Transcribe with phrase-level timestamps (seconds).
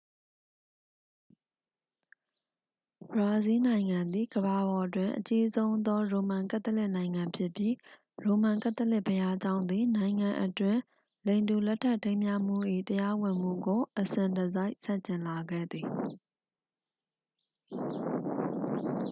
[3.11, 7.75] ဘရာဇီးနိုင်ငံသည် ကမ္ဘာပေါ်တွင် အကြီးဆုံးသော ရိုမန်ကက်သလစ်နိုင်ငံဖြစ်ပြီး
[8.23, 10.81] ရိုမန်ကက်သလစ်ဘုရားကျောင်းသည် နိုင်ငံအတွင်း
[11.27, 12.57] လိင်တူလက်ထပ်ထိမ်းမြှားမှု၏
[12.89, 15.85] တရားဝင်မှုကို အစဉ်တစိုက် ဆန့်ကျင်လာခဲ့သည်